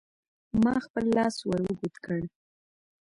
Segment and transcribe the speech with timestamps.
[0.63, 2.19] ما خپل لاس ور اوږد کړ.